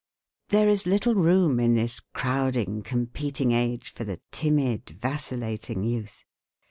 There 0.49 0.67
is 0.67 0.87
little 0.87 1.13
room 1.13 1.59
in 1.59 1.75
this 1.75 1.99
crowding, 1.99 2.81
competing 2.81 3.51
age 3.51 3.91
for 3.93 4.03
the 4.03 4.19
timid, 4.31 4.89
vacillating 4.99 5.83
youth. 5.83 6.23